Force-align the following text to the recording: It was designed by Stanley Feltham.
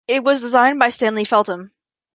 It 0.07 0.23
was 0.23 0.41
designed 0.41 0.79
by 0.79 0.89
Stanley 0.89 1.25
Feltham. 1.25 1.69